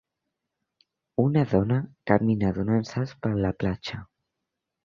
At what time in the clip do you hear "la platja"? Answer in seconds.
3.47-4.05